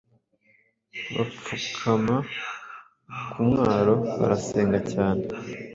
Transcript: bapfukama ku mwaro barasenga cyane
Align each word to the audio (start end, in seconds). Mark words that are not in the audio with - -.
bapfukama 1.15 2.15
ku 3.31 3.39
mwaro 3.49 3.93
barasenga 4.19 4.77
cyane 4.91 5.23